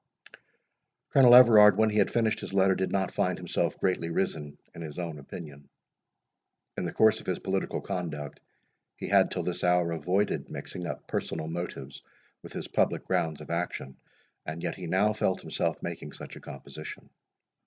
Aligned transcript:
Colonel 1.09 1.35
Everard, 1.35 1.77
when 1.77 1.91
he 1.91 1.99
had 1.99 2.09
finished 2.09 2.39
his 2.39 2.55
letter, 2.55 2.73
did 2.73 2.91
not 2.91 3.11
find 3.11 3.37
himself 3.37 3.77
greatly 3.77 4.09
risen 4.09 4.57
in 4.73 4.81
his 4.81 4.97
own 4.97 5.19
opinion. 5.19 5.69
In 6.75 6.85
the 6.85 6.91
course 6.91 7.19
of 7.21 7.27
his 7.27 7.37
political 7.37 7.81
conduct, 7.81 8.39
he 8.95 9.09
had 9.09 9.29
till 9.29 9.43
this 9.43 9.63
hour 9.63 9.91
avoided 9.91 10.49
mixing 10.49 10.87
up 10.87 11.05
personal 11.05 11.47
motives 11.47 12.01
with 12.41 12.51
his 12.53 12.67
public 12.67 13.05
grounds 13.05 13.41
of 13.41 13.51
action, 13.51 13.95
and 14.43 14.63
yet 14.63 14.73
he 14.73 14.87
now 14.87 15.13
felt 15.13 15.41
himself 15.41 15.77
making 15.83 16.13
such 16.13 16.35
a 16.35 16.39
composition. 16.39 17.11